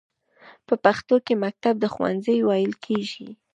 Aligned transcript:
په 0.67 0.73
پښتو 0.83 1.15
کې 1.25 1.33
مکتب 1.43 1.75
ته 1.81 1.87
ښوونځی 1.93 2.37
ویل 2.47 2.73
کیږی. 2.85 3.27